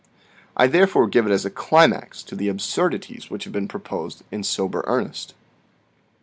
[0.57, 4.41] I therefore give it as a climax to the absurdities which have been proposed in
[4.43, 5.35] sober earnest.